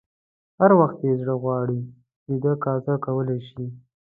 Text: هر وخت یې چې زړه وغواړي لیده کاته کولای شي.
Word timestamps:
هر 0.59 0.71
وخت 0.79 0.97
یې 0.99 1.03
چې 1.11 1.17
زړه 1.19 1.33
وغواړي 1.35 1.79
لیده 2.27 2.53
کاته 2.63 2.93
کولای 3.05 3.39
شي. 3.49 3.65